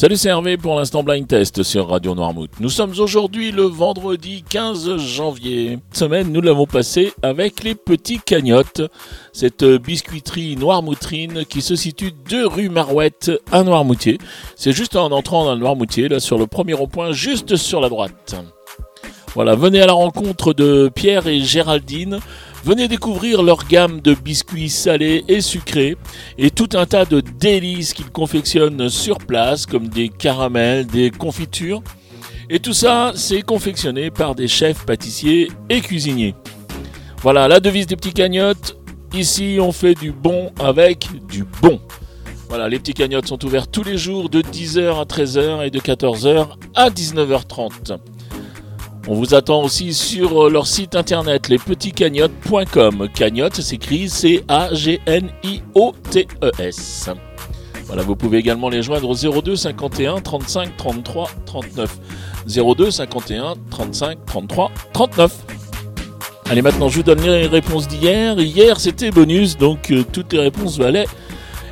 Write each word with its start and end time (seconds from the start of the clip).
Salut, 0.00 0.16
c'est 0.16 0.30
Hervé 0.30 0.56
pour 0.56 0.76
l'instant 0.76 1.02
Blind 1.02 1.28
Test 1.28 1.62
sur 1.62 1.90
Radio 1.90 2.14
Noirmouth. 2.14 2.52
Nous 2.58 2.70
sommes 2.70 2.94
aujourd'hui 2.98 3.52
le 3.52 3.64
vendredi 3.64 4.42
15 4.48 4.96
janvier. 4.96 5.78
Cette 5.90 5.98
semaine, 5.98 6.32
nous 6.32 6.40
l'avons 6.40 6.64
passé 6.64 7.12
avec 7.22 7.62
les 7.62 7.74
petits 7.74 8.18
cagnottes. 8.18 8.80
Cette 9.34 9.62
biscuiterie 9.62 10.56
noirmoutrine 10.56 11.44
qui 11.44 11.60
se 11.60 11.76
situe 11.76 12.12
deux 12.30 12.46
rue 12.46 12.70
Marouette 12.70 13.30
à 13.52 13.62
Noirmoutier. 13.62 14.16
C'est 14.56 14.72
juste 14.72 14.96
en 14.96 15.12
entrant 15.12 15.44
dans 15.44 15.52
le 15.52 15.60
Noirmoutier, 15.60 16.08
là 16.08 16.18
sur 16.18 16.38
le 16.38 16.46
premier 16.46 16.72
rond-point, 16.72 17.12
juste 17.12 17.56
sur 17.56 17.82
la 17.82 17.90
droite. 17.90 18.36
Voilà, 19.34 19.54
venez 19.54 19.82
à 19.82 19.86
la 19.86 19.92
rencontre 19.92 20.54
de 20.54 20.90
Pierre 20.94 21.26
et 21.26 21.40
Géraldine. 21.40 22.20
Venez 22.62 22.88
découvrir 22.88 23.42
leur 23.42 23.66
gamme 23.66 24.02
de 24.02 24.12
biscuits 24.12 24.68
salés 24.68 25.24
et 25.28 25.40
sucrés 25.40 25.96
et 26.36 26.50
tout 26.50 26.68
un 26.74 26.84
tas 26.84 27.06
de 27.06 27.20
délices 27.20 27.94
qu'ils 27.94 28.10
confectionnent 28.10 28.90
sur 28.90 29.16
place 29.16 29.64
comme 29.64 29.88
des 29.88 30.10
caramels, 30.10 30.86
des 30.86 31.10
confitures. 31.10 31.82
Et 32.50 32.58
tout 32.58 32.74
ça, 32.74 33.12
c'est 33.14 33.40
confectionné 33.40 34.10
par 34.10 34.34
des 34.34 34.46
chefs 34.46 34.84
pâtissiers 34.84 35.50
et 35.70 35.80
cuisiniers. 35.80 36.34
Voilà 37.22 37.48
la 37.48 37.60
devise 37.60 37.86
des 37.86 37.96
petits 37.96 38.12
cagnottes. 38.12 38.76
Ici, 39.14 39.58
on 39.60 39.72
fait 39.72 39.94
du 39.94 40.12
bon 40.12 40.52
avec 40.60 41.08
du 41.28 41.44
bon. 41.62 41.80
Voilà, 42.50 42.68
les 42.68 42.78
petits 42.78 42.94
cagnottes 42.94 43.28
sont 43.28 43.42
ouverts 43.44 43.68
tous 43.68 43.84
les 43.84 43.96
jours 43.96 44.28
de 44.28 44.42
10h 44.42 45.00
à 45.00 45.04
13h 45.04 45.64
et 45.64 45.70
de 45.70 45.78
14h 45.78 46.48
à 46.74 46.90
19h30. 46.90 47.98
On 49.08 49.14
vous 49.14 49.34
attend 49.34 49.62
aussi 49.62 49.94
sur 49.94 50.46
euh, 50.46 50.50
leur 50.50 50.66
site 50.66 50.94
internet 50.94 51.48
lespetitscagnottes.com. 51.48 53.08
Cagnotte 53.14 53.60
s'écrit 53.60 54.08
C-A-G-N-I-O-T-E-S. 54.10 55.00
Voilà, 57.86 58.02
vous 58.02 58.14
pouvez 58.14 58.38
également 58.38 58.68
les 58.68 58.82
joindre 58.82 59.08
au 59.08 59.14
02 59.14 59.56
51 59.56 60.20
35 60.20 60.76
33 60.76 61.30
39. 61.46 61.98
02 62.46 62.90
51 62.90 63.54
35 63.70 64.18
33 64.26 64.70
39. 64.92 65.32
Allez, 66.50 66.62
maintenant 66.62 66.88
je 66.88 66.96
vous 66.98 67.02
donne 67.02 67.22
les 67.22 67.46
réponses 67.46 67.88
d'hier. 67.88 68.38
Hier, 68.38 68.78
c'était 68.78 69.10
bonus, 69.10 69.56
donc 69.56 69.90
euh, 69.90 70.04
toutes 70.12 70.32
les 70.34 70.40
réponses 70.40 70.78
valaient 70.78 71.06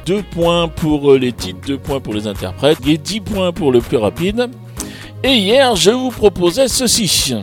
2 0.06 0.22
points 0.22 0.69
pour 0.69 1.12
euh, 1.12 1.19
les 1.19 1.33
titres, 1.33 1.60
2 1.66 1.77
points 1.77 2.00
pour 2.00 2.14
les 2.14 2.27
interprètes 2.27 2.78
et 2.86 2.97
10 2.97 3.20
points 3.20 3.53
pour 3.53 3.70
le 3.70 3.81
plus 3.81 3.98
rapide. 3.98 4.48
Et 5.24 5.34
hier, 5.34 5.74
je 5.74 5.91
vous 5.91 6.11
proposais 6.11 6.69
ceci. 6.69 7.34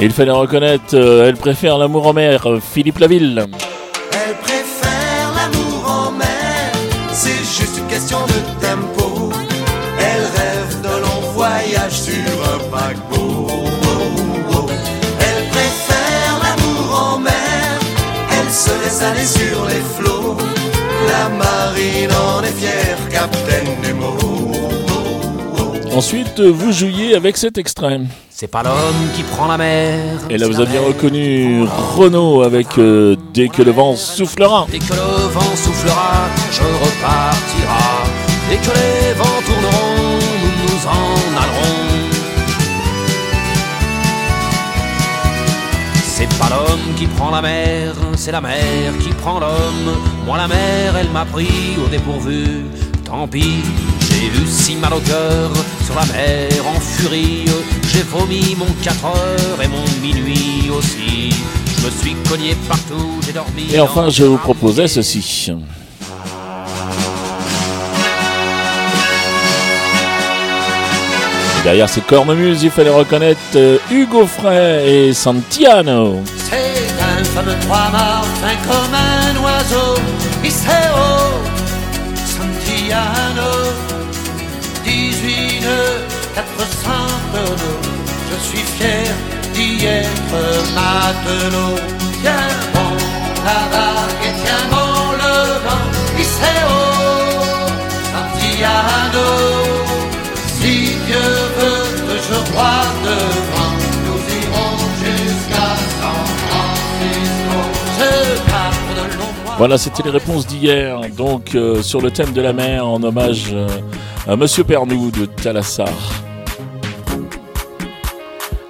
Il 0.00 0.10
fallait 0.10 0.32
reconnaître, 0.32 0.94
euh, 0.94 1.28
elle 1.28 1.36
préfère 1.36 1.78
l'amour 1.78 2.08
en 2.08 2.12
mer, 2.12 2.44
Philippe 2.60 2.98
Laville. 2.98 3.46
Elle 4.10 4.34
préfère 4.38 5.30
l'amour 5.36 5.88
en 5.88 6.10
mer, 6.10 6.72
c'est 7.12 7.38
juste 7.38 7.78
une 7.78 7.86
question 7.86 8.18
de 8.26 8.60
tempo. 8.60 9.30
Elle 10.00 10.22
rêve 10.22 10.80
de 10.82 10.88
longs 10.88 11.30
voyages 11.32 12.00
sur 12.00 12.14
un 12.52 12.58
paquebot. 12.68 13.21
Aller 19.02 19.24
sur 19.24 19.64
les 19.66 19.82
flots. 19.96 20.36
La 21.08 21.28
marine 21.28 22.10
en 22.12 22.42
est 22.42 22.52
fière, 22.52 22.98
capitaine 23.10 23.68
Nemo. 23.82 24.16
Ensuite, 25.94 26.40
vous 26.40 26.72
jouiez 26.72 27.14
avec 27.14 27.36
cet 27.36 27.58
extrait. 27.58 28.00
C'est 28.30 28.46
pas 28.46 28.62
l'homme 28.62 29.08
qui 29.14 29.22
prend 29.22 29.46
la 29.46 29.58
mer. 29.58 30.18
Et 30.30 30.38
là, 30.38 30.46
vous 30.46 30.60
mer 30.60 30.78
reconnu. 30.78 31.64
Renault 31.96 32.42
avec 32.42 32.78
euh, 32.78 33.14
Dès 33.34 33.48
que 33.48 33.62
le 33.62 33.72
vent 33.72 33.94
soufflera. 33.94 34.66
Dès 34.70 34.78
que 34.78 34.94
le 34.94 35.28
vent 35.28 35.54
soufflera, 35.54 36.28
je 36.50 36.62
repartira. 36.62 38.02
Dès 38.48 38.56
que 38.56 38.74
les 38.74 39.12
vents 39.14 39.31
C'est 46.22 46.38
pas 46.38 46.50
l'homme 46.50 46.94
qui 46.96 47.06
prend 47.06 47.32
la 47.32 47.42
mer, 47.42 47.94
c'est 48.14 48.30
la 48.30 48.40
mer 48.40 48.92
qui 49.02 49.08
prend 49.08 49.40
l'homme. 49.40 49.96
Moi 50.24 50.36
la 50.36 50.46
mer, 50.46 50.96
elle 50.96 51.10
m'a 51.10 51.24
pris 51.24 51.76
au 51.84 51.88
dépourvu. 51.88 52.64
Tant 53.04 53.26
pis, 53.26 53.64
j'ai 54.08 54.26
eu 54.26 54.46
si 54.46 54.76
mal 54.76 54.94
au 54.94 55.00
cœur 55.00 55.50
sur 55.84 55.96
la 55.96 56.06
mer 56.06 56.48
en 56.64 56.78
furie. 56.78 57.46
J'ai 57.92 58.04
vomi 58.04 58.54
mon 58.56 58.72
4 58.84 59.04
heures 59.04 59.62
et 59.64 59.66
mon 59.66 59.82
minuit 60.00 60.70
aussi. 60.70 61.30
Je 61.76 61.86
me 61.86 61.90
suis 61.90 62.14
cogné 62.28 62.54
partout, 62.68 63.18
j'ai 63.26 63.32
dormi. 63.32 63.74
Et 63.74 63.80
enfin, 63.80 64.08
je 64.08 64.22
vous 64.22 64.38
proposais 64.38 64.86
ceci. 64.86 65.50
Derrière 71.64 71.88
ces 71.88 72.00
cornemuses, 72.00 72.64
il 72.64 72.70
fallait 72.70 72.90
reconnaître 72.90 73.40
euh, 73.54 73.78
Hugo 73.90 74.26
Frey 74.26 74.82
et 74.84 75.12
Santiano. 75.12 76.20
C'est 76.50 76.90
un 77.00 77.24
fameux 77.24 77.54
trois-mâts 77.60 78.22
fin 78.40 78.56
comme 78.68 78.94
un 78.94 79.44
oiseau. 79.44 79.94
Santiano, 82.26 83.52
18 84.84 85.60
nœuds, 85.60 86.00
400 86.34 86.90
tonneaux. 87.32 87.80
Je 88.30 88.36
suis 88.48 88.64
fier 88.76 89.14
d'y 89.54 89.86
être 89.86 90.34
matelot. 90.74 91.76
Tiens 92.22 92.32
bon 92.74 92.96
la 93.44 93.91
Voilà, 109.62 109.78
c'était 109.78 110.02
les 110.02 110.10
réponses 110.10 110.44
d'hier, 110.48 111.00
donc 111.16 111.54
euh, 111.54 111.82
sur 111.82 112.00
le 112.00 112.10
thème 112.10 112.32
de 112.32 112.40
la 112.40 112.52
mer, 112.52 112.84
en 112.84 113.00
hommage 113.00 113.50
euh, 113.52 113.68
à 114.26 114.34
Monsieur 114.34 114.64
Pernou 114.64 115.12
de 115.12 115.24
Talassar. 115.24 115.88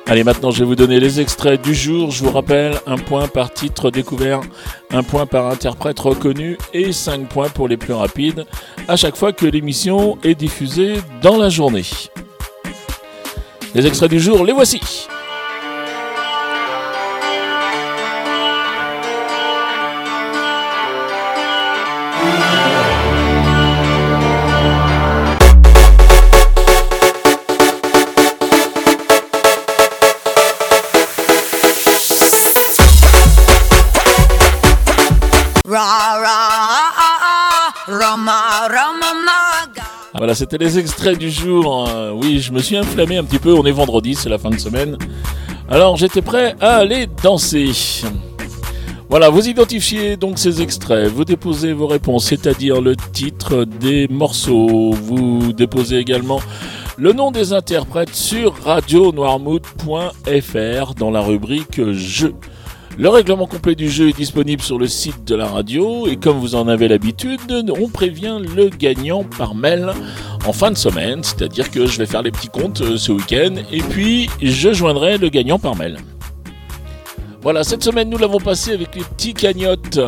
Allez, 0.07 0.23
maintenant 0.23 0.51
je 0.51 0.59
vais 0.59 0.67
vous 0.67 0.77
donner 0.77 1.01
les 1.01 1.19
extraits 1.19 1.63
du 1.63 1.75
jour. 1.75 2.11
Je 2.11 2.23
vous 2.23 2.31
rappelle, 2.31 2.75
un 2.87 2.99
point 2.99 3.27
par 3.27 3.51
titre 3.55 3.91
découvert, 3.91 4.43
un 4.91 5.03
point 5.03 5.25
par 5.25 5.47
interprète 5.47 5.99
reconnu 5.99 6.59
et 6.75 6.93
5 6.93 7.27
points 7.27 7.49
pour 7.49 7.69
les 7.69 7.79
plus 7.79 7.95
rapides 7.95 8.45
à 8.87 8.97
chaque 8.97 9.17
fois 9.17 9.33
que 9.33 9.47
l'émission 9.47 10.19
est 10.23 10.35
diffusée 10.35 10.97
dans 11.23 11.39
la 11.39 11.49
journée. 11.49 11.85
Les 13.75 13.87
extraits 13.87 14.11
du 14.11 14.21
jour, 14.21 14.45
les 14.45 14.53
voici. 14.53 14.81
Voilà, 40.15 40.35
c'était 40.35 40.59
les 40.59 40.79
extraits 40.79 41.19
du 41.19 41.31
jour. 41.31 41.89
Euh, 41.89 42.13
oui, 42.13 42.39
je 42.39 42.53
me 42.53 42.59
suis 42.59 42.77
inflammé 42.77 43.17
un 43.17 43.25
petit 43.25 43.39
peu. 43.39 43.55
On 43.55 43.65
est 43.65 43.73
vendredi, 43.73 44.15
c'est 44.15 44.29
la 44.29 44.37
fin 44.39 44.51
de 44.51 44.59
semaine. 44.59 44.99
Alors, 45.69 45.97
j'étais 45.97 46.21
prêt 46.21 46.55
à 46.61 46.77
aller 46.77 47.07
danser. 47.23 47.71
Voilà, 49.09 49.31
vous 49.31 49.49
identifiez 49.49 50.17
donc 50.17 50.39
ces 50.39 50.63
extraits, 50.63 51.09
vous 51.09 51.25
déposez 51.27 51.75
vos 51.75 51.87
réponses, 51.87 52.25
c'est-à-dire 52.27 52.81
le 52.81 52.97
titre 52.97 53.65
des 53.65 54.09
morceaux. 54.09 54.93
Vous 54.93 55.53
déposez 55.53 55.99
également 55.99 56.41
le 56.97 57.13
nom 57.13 57.31
des 57.31 57.53
interprètes 57.53 58.15
sur 58.15 58.55
radionoirmouth.fr 58.65 60.95
dans 60.95 61.11
la 61.11 61.21
rubrique 61.21 61.93
Jeux. 61.93 62.35
Le 62.99 63.09
règlement 63.09 63.47
complet 63.47 63.75
du 63.75 63.89
jeu 63.89 64.11
est 64.11 64.17
disponible 64.17 64.61
sur 64.61 64.79
le 64.79 64.87
site 64.87 65.25
de 65.25 65.35
la 65.35 65.47
radio 65.47 66.07
et 66.07 66.17
comme 66.17 66.39
vous 66.39 66.55
en 66.55 66.69
avez 66.69 66.89
l'habitude, 66.89 67.73
on 67.81 67.89
prévient 67.89 68.39
le 68.55 68.69
gagnant 68.69 69.25
par 69.25 69.55
mail 69.55 69.93
en 70.47 70.53
fin 70.53 70.71
de 70.71 70.77
semaine, 70.77 71.23
c'est-à-dire 71.23 71.71
que 71.71 71.87
je 71.87 71.99
vais 71.99 72.07
faire 72.07 72.23
les 72.23 72.31
petits 72.31 72.49
comptes 72.49 72.83
euh, 72.83 72.99
ce 72.99 73.13
week-end 73.13 73.55
et 73.71 73.81
puis 73.81 74.29
je 74.43 74.75
joindrai 74.75 75.17
le 75.17 75.31
gagnant 75.31 75.59
par 75.59 75.75
mail. 75.75 75.97
Voilà, 77.41 77.65
cette 77.65 77.83
semaine 77.83 78.11
nous 78.11 78.19
l'avons 78.19 78.39
passé 78.39 78.73
avec 78.73 78.95
les 78.95 79.03
petits 79.03 79.35
cagnottes. 79.35 79.99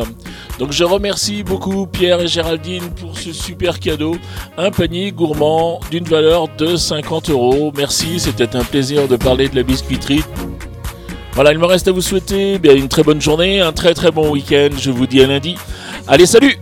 Donc 0.59 0.71
je 0.71 0.83
remercie 0.83 1.43
beaucoup 1.43 1.87
Pierre 1.87 2.21
et 2.21 2.27
Géraldine 2.27 2.89
pour 3.01 3.17
ce 3.17 3.33
super 3.33 3.79
cadeau, 3.79 4.15
un 4.57 4.69
panier 4.71 5.11
gourmand 5.11 5.79
d'une 5.89 6.05
valeur 6.05 6.47
de 6.55 6.75
50 6.75 7.31
euros. 7.31 7.73
Merci, 7.75 8.19
c'était 8.19 8.55
un 8.55 8.63
plaisir 8.63 9.07
de 9.07 9.15
parler 9.15 9.49
de 9.49 9.55
la 9.55 9.63
biscuiterie 9.63 10.21
Voilà, 11.35 11.51
il 11.51 11.59
me 11.59 11.65
reste 11.65 11.89
à 11.89 11.91
vous 11.91 12.01
souhaiter 12.01 12.59
bien, 12.59 12.73
une 12.73 12.87
très 12.87 13.03
bonne 13.03 13.19
journée, 13.19 13.59
un 13.59 13.73
très 13.73 13.93
très 13.93 14.09
bon 14.09 14.31
week-end. 14.31 14.69
Je 14.79 14.89
vous 14.89 15.05
dis 15.05 15.21
à 15.21 15.27
lundi. 15.27 15.57
Allez, 16.07 16.25
salut 16.25 16.57